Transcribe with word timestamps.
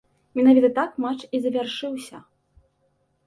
Менавіта 0.37 0.69
так 0.77 0.91
матч 1.03 1.19
і 1.37 1.41
завяршыўся. 1.43 2.21